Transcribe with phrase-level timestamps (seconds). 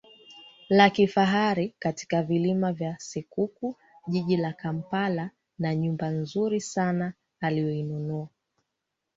[0.69, 3.77] la kifahari katika vilima vya Sekuku
[4.07, 8.27] jiji la Kampala na nyumba nzuri sana aliyoinunua